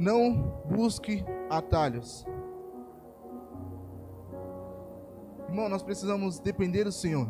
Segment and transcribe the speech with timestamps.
[0.00, 0.32] Não
[0.64, 2.26] busque atalhos.
[5.46, 7.28] Irmão, nós precisamos depender do Senhor.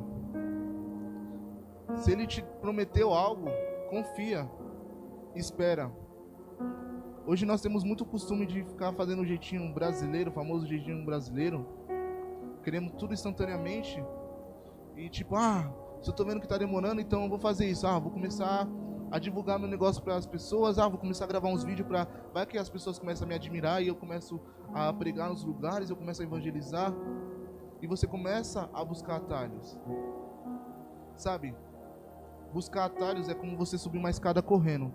[1.96, 3.48] Se Ele te prometeu algo,
[3.91, 4.48] confia,
[5.35, 5.91] espera.
[7.27, 11.66] Hoje nós temos muito costume de ficar fazendo o jeitinho brasileiro, o famoso jeitinho brasileiro.
[12.62, 14.00] Queremos tudo instantaneamente.
[14.96, 17.84] E tipo, ah, se eu tô vendo que tá demorando, então eu vou fazer isso.
[17.84, 18.68] Ah, vou começar
[19.11, 20.79] a divulgar meu negócio para as pessoas.
[20.79, 23.34] Ah, vou começar a gravar uns vídeos para vai que as pessoas começam a me
[23.34, 24.41] admirar e eu começo
[24.73, 26.95] a pregar nos lugares, eu começo a evangelizar
[27.83, 29.79] e você começa a buscar atalhos.
[31.17, 31.55] Sabe?
[32.53, 34.93] Buscar atalhos é como você subir uma escada correndo.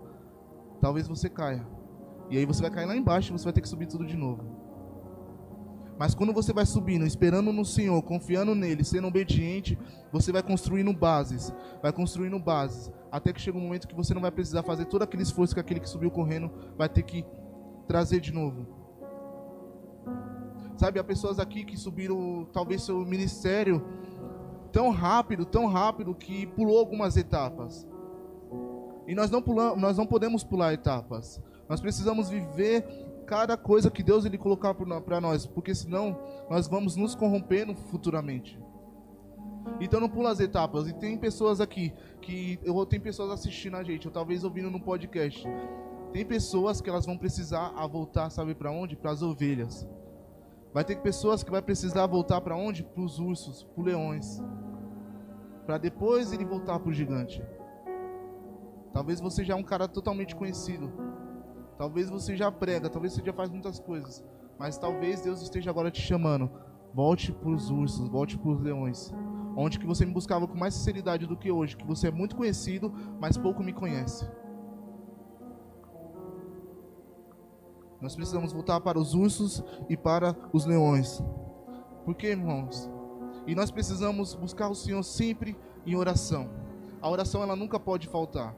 [0.80, 1.66] Talvez você caia.
[2.30, 4.16] E aí você vai cair lá embaixo e você vai ter que subir tudo de
[4.16, 4.65] novo.
[5.98, 9.78] Mas quando você vai subindo, esperando no Senhor, confiando nele, sendo obediente,
[10.12, 14.20] você vai construindo bases, vai construindo bases, até que chega um momento que você não
[14.20, 17.24] vai precisar fazer todo aquele esforço que aquele que subiu correndo vai ter que
[17.86, 18.66] trazer de novo.
[20.76, 23.82] Sabe, há pessoas aqui que subiram talvez seu ministério
[24.70, 27.88] tão rápido, tão rápido que pulou algumas etapas.
[29.06, 31.40] E nós não pulamos, nós não podemos pular etapas.
[31.66, 32.84] Nós precisamos viver
[33.26, 38.58] cada coisa que Deus ele colocar para nós, porque senão nós vamos nos corrompendo futuramente.
[39.80, 40.88] Então não pula as etapas.
[40.88, 44.80] E tem pessoas aqui que eu tenho pessoas assistindo a gente, ou talvez ouvindo no
[44.80, 45.44] podcast.
[46.12, 48.96] Tem pessoas que elas vão precisar a voltar, sabe para onde?
[48.96, 49.86] Para as ovelhas.
[50.72, 52.84] Vai ter pessoas que vai precisar voltar para onde?
[52.84, 54.42] Para os ursos, para os leões.
[55.66, 57.42] Para depois ele voltar para o gigante.
[58.92, 61.05] Talvez você já é um cara totalmente conhecido.
[61.76, 64.24] Talvez você já prega, talvez você já faz muitas coisas.
[64.58, 66.50] Mas talvez Deus esteja agora te chamando.
[66.94, 69.12] Volte para os ursos, volte para os leões.
[69.54, 71.76] Onde que você me buscava com mais sinceridade do que hoje.
[71.76, 74.26] Que você é muito conhecido, mas pouco me conhece.
[78.00, 81.22] Nós precisamos voltar para os ursos e para os leões.
[82.04, 82.90] Por quê, irmãos?
[83.46, 86.50] E nós precisamos buscar o Senhor sempre em oração.
[87.00, 88.56] A oração ela nunca pode faltar.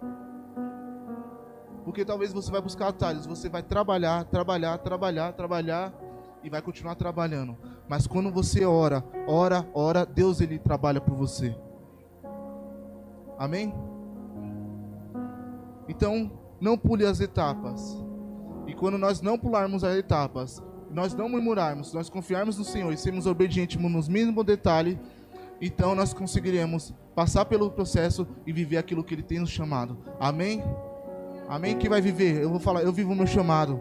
[1.88, 5.90] Porque talvez você vai buscar atalhos, você vai trabalhar, trabalhar, trabalhar, trabalhar
[6.44, 7.56] e vai continuar trabalhando.
[7.88, 11.56] Mas quando você ora, ora, ora, Deus ele trabalha por você.
[13.38, 13.72] Amém?
[15.88, 17.96] Então, não pule as etapas.
[18.66, 22.98] E quando nós não pularmos as etapas, nós não murmurarmos, nós confiarmos no Senhor e
[22.98, 24.98] sermos obedientes nos mínimos detalhes,
[25.58, 29.96] então nós conseguiremos passar pelo processo e viver aquilo que Ele tem nos chamado.
[30.20, 30.62] Amém?
[31.48, 31.76] Amém?
[31.78, 32.42] Quem vai viver?
[32.42, 33.80] Eu vou falar, eu vivo o meu chamado.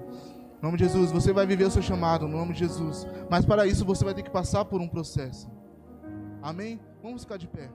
[0.59, 3.05] Em nome de Jesus, você vai viver o seu chamado, no nome de Jesus.
[3.29, 5.49] Mas para isso você vai ter que passar por um processo.
[6.41, 6.79] Amém?
[7.03, 7.69] Vamos ficar de pé.